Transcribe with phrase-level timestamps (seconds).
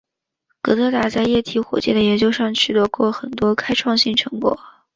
[0.63, 4.59] 戈达德在液体火箭的研究上取得过很多开创性成果。